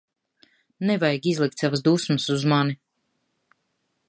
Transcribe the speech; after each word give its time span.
Nevajag 0.91 1.29
izlikt 1.33 1.63
savas 1.65 1.85
dusmas 1.89 2.29
uz 2.37 2.49
mani. 2.55 2.79